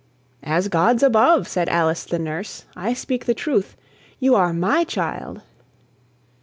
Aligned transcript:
"As 0.41 0.67
God's 0.67 1.03
above," 1.03 1.47
said 1.47 1.69
Alice 1.69 2.05
the 2.05 2.17
nurse, 2.17 2.65
"I 2.75 2.95
speak 2.95 3.25
the 3.25 3.35
truth: 3.35 3.77
you 4.17 4.33
are 4.33 4.51
my 4.51 4.83
child. 4.83 5.43